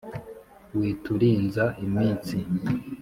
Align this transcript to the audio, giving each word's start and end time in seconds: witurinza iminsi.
witurinza 0.79 1.65
iminsi. 1.85 2.35